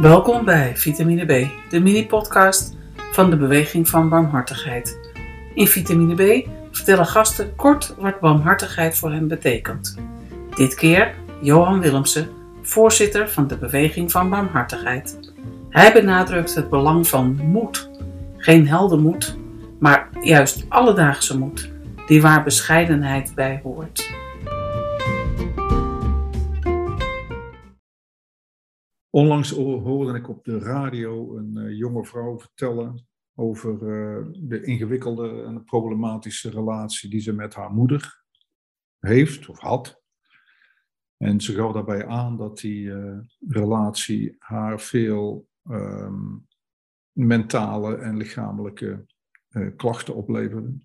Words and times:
Welkom 0.00 0.44
bij 0.44 0.76
Vitamine 0.76 1.24
B, 1.24 1.50
de 1.70 1.80
mini-podcast 1.80 2.76
van 3.12 3.30
de 3.30 3.36
Beweging 3.36 3.88
van 3.88 4.08
Barmhartigheid. 4.08 5.12
In 5.54 5.66
Vitamine 5.66 6.14
B 6.14 6.48
vertellen 6.70 7.06
gasten 7.06 7.56
kort 7.56 7.94
wat 7.98 8.20
barmhartigheid 8.20 8.98
voor 8.98 9.12
hen 9.12 9.28
betekent. 9.28 9.96
Dit 10.54 10.74
keer 10.74 11.14
Johan 11.40 11.80
Willemsen, 11.80 12.28
voorzitter 12.62 13.28
van 13.28 13.46
de 13.46 13.58
Beweging 13.58 14.10
van 14.10 14.30
Barmhartigheid. 14.30 15.32
Hij 15.70 15.92
benadrukt 15.92 16.54
het 16.54 16.70
belang 16.70 17.08
van 17.08 17.40
moed. 17.44 17.90
Geen 18.36 18.68
heldenmoed, 18.68 19.36
maar 19.78 20.08
juist 20.20 20.64
alledaagse 20.68 21.38
moed, 21.38 21.70
die 22.06 22.22
waar 22.22 22.44
bescheidenheid 22.44 23.32
bij 23.34 23.60
hoort. 23.62 24.17
Onlangs 29.18 29.50
hoorde 29.50 30.18
ik 30.18 30.28
op 30.28 30.44
de 30.44 30.58
radio 30.58 31.36
een 31.36 31.56
uh, 31.56 31.78
jonge 31.78 32.04
vrouw 32.04 32.38
vertellen 32.38 33.06
over 33.34 33.72
uh, 33.72 34.26
de 34.32 34.62
ingewikkelde 34.62 35.42
en 35.42 35.64
problematische 35.64 36.50
relatie 36.50 37.10
die 37.10 37.20
ze 37.20 37.32
met 37.32 37.54
haar 37.54 37.70
moeder 37.70 38.24
heeft 38.98 39.48
of 39.48 39.58
had. 39.58 40.02
En 41.16 41.40
ze 41.40 41.54
gaf 41.54 41.72
daarbij 41.72 42.06
aan 42.06 42.36
dat 42.36 42.58
die 42.58 42.82
uh, 42.82 43.18
relatie 43.48 44.36
haar 44.38 44.80
veel 44.80 45.48
um, 45.70 46.46
mentale 47.12 47.96
en 47.96 48.16
lichamelijke 48.16 49.06
klachten 49.76 50.14
opleverde. 50.14 50.78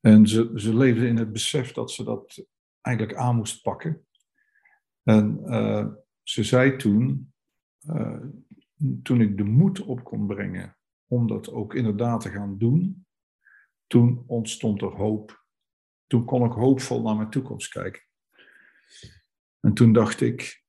En 0.00 0.26
ze, 0.26 0.52
ze 0.54 0.76
leefde 0.76 1.06
in 1.06 1.16
het 1.16 1.32
besef 1.32 1.72
dat 1.72 1.90
ze 1.90 2.04
dat 2.04 2.46
eigenlijk 2.80 3.18
aan 3.18 3.36
moest 3.36 3.62
pakken. 3.62 4.06
En 5.02 5.44
ze 6.28 6.42
zei 6.42 6.76
toen, 6.76 7.32
uh, 7.80 8.24
toen 9.02 9.20
ik 9.20 9.36
de 9.36 9.44
moed 9.44 9.80
op 9.80 10.04
kon 10.04 10.26
brengen 10.26 10.76
om 11.06 11.26
dat 11.26 11.50
ook 11.50 11.74
inderdaad 11.74 12.20
te 12.20 12.30
gaan 12.30 12.58
doen, 12.58 13.06
toen 13.86 14.24
ontstond 14.26 14.82
er 14.82 14.96
hoop. 14.96 15.44
Toen 16.06 16.24
kon 16.24 16.44
ik 16.44 16.52
hoopvol 16.52 17.02
naar 17.02 17.16
mijn 17.16 17.30
toekomst 17.30 17.68
kijken. 17.68 18.02
En 19.60 19.74
toen 19.74 19.92
dacht 19.92 20.20
ik, 20.20 20.64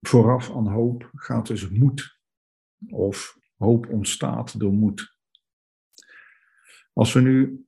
vooraf 0.00 0.50
aan 0.50 0.68
hoop 0.68 1.10
gaat 1.14 1.46
dus 1.46 1.68
moed. 1.68 2.20
Of 2.88 3.38
hoop 3.56 3.88
ontstaat 3.88 4.60
door 4.60 4.72
moed. 4.72 5.18
Als 6.92 7.12
we 7.12 7.20
nu 7.20 7.66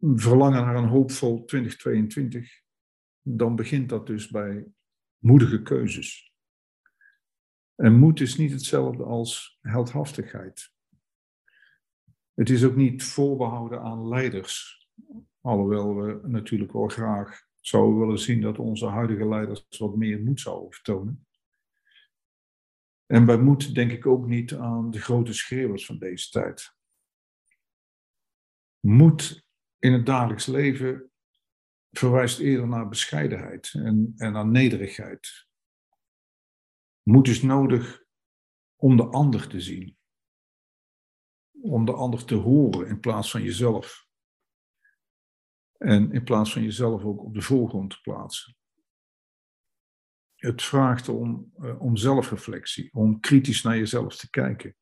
verlangen 0.00 0.64
naar 0.64 0.76
een 0.76 0.88
hoopvol 0.88 1.44
2022, 1.44 2.62
dan 3.22 3.56
begint 3.56 3.88
dat 3.88 4.06
dus 4.06 4.28
bij 4.28 4.66
moedige 5.26 5.62
keuzes. 5.62 6.32
En 7.74 7.98
moed 7.98 8.20
is 8.20 8.36
niet 8.36 8.52
hetzelfde 8.52 9.04
als 9.04 9.58
heldhaftigheid. 9.60 10.72
Het 12.34 12.50
is 12.50 12.64
ook 12.64 12.76
niet 12.76 13.04
voorbehouden 13.04 13.80
aan 13.80 14.08
leiders. 14.08 14.88
Alhoewel 15.40 15.94
we 15.96 16.28
natuurlijk 16.28 16.72
wel 16.72 16.88
graag 16.88 17.40
zouden 17.60 17.98
willen 17.98 18.18
zien 18.18 18.40
dat 18.40 18.58
onze 18.58 18.86
huidige 18.86 19.28
leiders 19.28 19.66
wat 19.78 19.96
meer 19.96 20.20
moed 20.22 20.40
zouden 20.40 20.72
vertonen. 20.72 21.26
En 23.06 23.26
bij 23.26 23.38
moed 23.38 23.74
denk 23.74 23.92
ik 23.92 24.06
ook 24.06 24.26
niet 24.26 24.54
aan 24.54 24.90
de 24.90 25.00
grote 25.00 25.32
schreeuwers 25.32 25.86
van 25.86 25.98
deze 25.98 26.30
tijd. 26.30 26.76
Moed 28.80 29.46
in 29.78 29.92
het 29.92 30.06
dagelijks 30.06 30.46
leven 30.46 31.10
verwijst 31.90 32.38
eerder 32.38 32.68
naar 32.68 32.88
bescheidenheid 32.88 33.72
en, 33.74 34.12
en 34.16 34.32
naar 34.32 34.46
nederigheid. 34.46 35.46
Moed 37.02 37.28
is 37.28 37.42
nodig 37.42 38.04
om 38.76 38.96
de 38.96 39.04
ander 39.04 39.48
te 39.48 39.60
zien. 39.60 39.96
Om 41.60 41.84
de 41.84 41.92
ander 41.92 42.24
te 42.24 42.34
horen 42.34 42.88
in 42.88 43.00
plaats 43.00 43.30
van 43.30 43.42
jezelf. 43.42 44.06
En 45.76 46.12
in 46.12 46.24
plaats 46.24 46.52
van 46.52 46.62
jezelf 46.62 47.04
ook 47.04 47.24
op 47.24 47.34
de 47.34 47.42
voorgrond 47.42 47.90
te 47.90 48.00
plaatsen. 48.00 48.56
Het 50.34 50.62
vraagt 50.62 51.08
om, 51.08 51.52
uh, 51.58 51.80
om 51.80 51.96
zelfreflectie, 51.96 52.92
om 52.92 53.20
kritisch 53.20 53.62
naar 53.62 53.76
jezelf 53.76 54.16
te 54.16 54.30
kijken. 54.30 54.76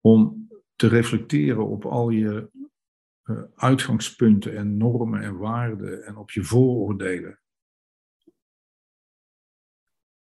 Om 0.00 0.48
te 0.76 0.88
reflecteren 0.88 1.66
op 1.66 1.84
al 1.84 2.10
je 2.10 2.50
uitgangspunten 3.54 4.56
en 4.56 4.76
normen 4.76 5.22
en 5.22 5.36
waarden 5.36 6.04
en 6.04 6.16
op 6.16 6.30
je 6.30 6.44
vooroordelen. 6.44 7.40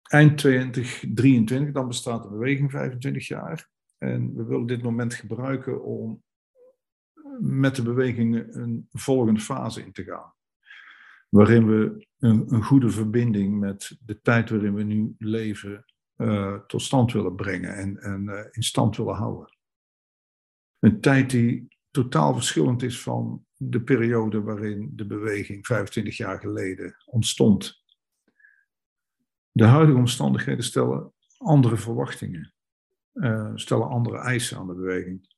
Eind 0.02 0.38
2023, 0.38 1.74
dan 1.74 1.88
bestaat 1.88 2.22
de 2.22 2.28
beweging 2.28 2.70
25 2.70 3.26
jaar. 3.26 3.68
En 3.98 4.34
we 4.34 4.44
willen 4.44 4.66
dit 4.66 4.82
moment 4.82 5.14
gebruiken 5.14 5.84
om 5.84 6.22
met 7.40 7.76
de 7.76 7.82
beweging 7.82 8.54
een 8.54 8.88
volgende 8.92 9.40
fase 9.40 9.82
in 9.84 9.92
te 9.92 10.04
gaan. 10.04 10.34
Waarin 11.28 11.66
we 11.66 12.06
een, 12.18 12.52
een 12.54 12.62
goede 12.62 12.90
verbinding 12.90 13.58
met 13.58 13.98
de 14.00 14.20
tijd 14.20 14.50
waarin 14.50 14.74
we 14.74 14.82
nu 14.82 15.14
leven 15.18 15.84
uh, 16.16 16.58
tot 16.66 16.82
stand 16.82 17.12
willen 17.12 17.34
brengen 17.34 17.74
en, 17.74 17.96
en 17.96 18.24
uh, 18.24 18.44
in 18.50 18.62
stand 18.62 18.96
willen 18.96 19.14
houden. 19.14 19.56
Een 20.78 21.00
tijd 21.00 21.30
die 21.30 21.77
totaal 22.02 22.34
verschillend 22.34 22.82
is 22.82 23.02
van 23.02 23.46
de 23.56 23.82
periode 23.82 24.42
waarin 24.42 24.92
de 24.94 25.06
beweging 25.06 25.66
25 25.66 26.16
jaar 26.16 26.38
geleden 26.38 26.96
ontstond. 27.04 27.84
De 29.50 29.64
huidige 29.64 29.98
omstandigheden 29.98 30.64
stellen 30.64 31.12
andere 31.36 31.76
verwachtingen, 31.76 32.52
uh, 33.12 33.52
stellen 33.54 33.88
andere 33.88 34.18
eisen 34.18 34.58
aan 34.58 34.66
de 34.66 34.74
beweging. 34.74 35.36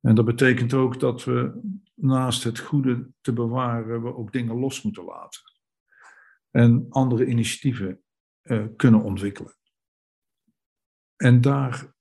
En 0.00 0.14
dat 0.14 0.24
betekent 0.24 0.74
ook 0.74 1.00
dat 1.00 1.24
we 1.24 1.60
naast 1.94 2.44
het 2.44 2.58
goede 2.58 3.10
te 3.20 3.32
bewaren, 3.32 4.02
we 4.02 4.14
ook 4.14 4.32
dingen 4.32 4.58
los 4.58 4.82
moeten 4.82 5.04
laten. 5.04 5.42
En 6.50 6.86
andere 6.88 7.26
initiatieven 7.26 8.02
uh, 8.42 8.66
kunnen 8.76 9.02
ontwikkelen. 9.02 9.56
En 11.16 11.40
daar, 11.40 11.94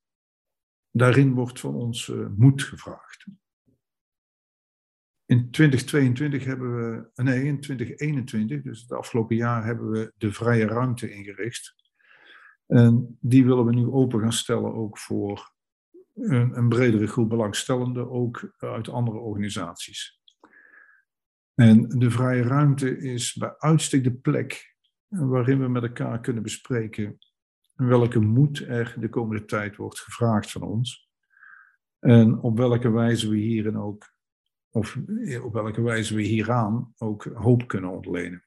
daarin 0.92 1.34
wordt 1.34 1.60
van 1.60 1.76
ons 1.76 2.08
uh, 2.08 2.28
moed 2.28 2.64
gevraagd. 2.64 3.26
In 5.32 5.52
2022 5.52 6.46
hebben 6.46 6.76
we, 6.76 7.24
nee, 7.24 7.44
in 7.44 7.60
2021, 7.60 8.62
dus 8.62 8.82
het 8.82 8.92
afgelopen 8.92 9.36
jaar, 9.36 9.66
hebben 9.66 9.92
we 9.92 10.14
de 10.18 10.32
vrije 10.32 10.66
ruimte 10.66 11.12
ingericht. 11.12 11.76
En 12.68 13.18
die 13.22 13.46
willen 13.46 13.66
we 13.66 13.74
nu 13.74 13.86
open 13.86 14.20
gaan 14.20 14.34
stellen 14.34 14.74
ook 14.74 14.98
voor 14.98 15.54
een, 16.14 16.58
een 16.58 16.70
bredere 16.70 17.08
groep 17.08 17.30
belangstellenden, 17.30 18.10
ook 18.10 18.54
uit 18.58 18.90
andere 18.90 19.18
organisaties. 19.18 20.20
En 21.54 21.90
de 21.90 22.12
vrije 22.12 22.44
ruimte 22.44 22.98
is 22.98 23.34
bij 23.34 23.56
uitstek 23.58 24.04
de 24.04 24.14
plek 24.14 24.76
waarin 25.08 25.60
we 25.60 25.68
met 25.68 25.84
elkaar 25.84 26.20
kunnen 26.20 26.44
bespreken 26.44 27.18
welke 27.74 28.20
moed 28.20 28.60
er 28.68 28.96
de 29.00 29.10
komende 29.10 29.46
tijd 29.46 29.76
wordt 29.76 30.00
gevraagd 30.00 30.52
van 30.52 30.62
ons. 30.62 31.10
En 32.00 32.40
op 32.40 32.58
welke 32.58 32.92
wijze 32.92 33.30
we 33.30 33.38
hierin 33.38 33.78
ook 33.78 34.20
of 34.72 34.98
op 35.44 35.54
welke 35.54 35.82
wijze 35.82 36.16
we 36.16 36.22
hieraan 36.22 36.94
ook 36.98 37.24
hoop 37.24 37.68
kunnen 37.68 37.90
ontlenen. 37.90 38.46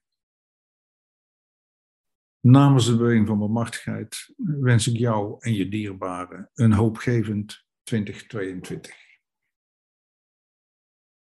Namens 2.41 2.87
de 2.87 2.97
beweging 2.97 3.27
van 3.27 3.39
bemachtigheid 3.39 4.33
wens 4.37 4.89
ik 4.89 4.97
jou 4.97 5.37
en 5.41 5.55
je 5.55 5.69
dierbaren 5.69 6.51
een 6.55 6.73
hoopgevend 6.73 7.65
2022. 7.83 8.93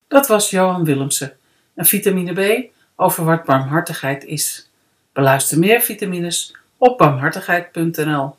Dat 0.09 0.27
was 0.27 0.51
Johan 0.51 0.85
Willemsen 0.85 1.37
en 1.75 1.85
vitamine 1.85 2.33
B 2.33 2.71
over 2.97 3.25
wat 3.25 3.45
barmhartigheid 3.45 4.25
is. 4.25 4.71
Beluister 5.13 5.59
meer 5.59 5.81
vitamines 5.81 6.57
op 6.77 6.99
barmhartigheid.nl 6.99 8.37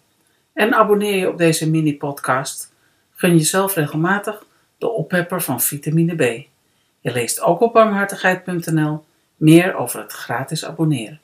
en 0.53 0.73
abonneer 0.73 1.15
je 1.15 1.29
op 1.29 1.37
deze 1.37 1.69
mini-podcast. 1.69 2.73
Gun 3.11 3.37
jezelf 3.37 3.75
regelmatig 3.75 4.45
de 4.77 4.89
ophepper 4.89 5.41
van 5.41 5.61
vitamine 5.61 6.15
B. 6.15 6.47
Je 6.99 7.11
leest 7.11 7.41
ook 7.41 7.61
op 7.61 7.73
barmhartigheid.nl 7.73 9.03
meer 9.35 9.75
over 9.75 9.99
het 9.99 10.11
gratis 10.11 10.65
abonneren. 10.65 11.19